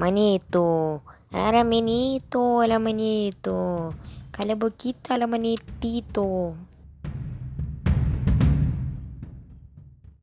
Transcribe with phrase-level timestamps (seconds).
[0.00, 1.04] manito.
[1.28, 3.92] Era menito, alam manito.
[4.32, 6.56] Kalau begitu alam manitito.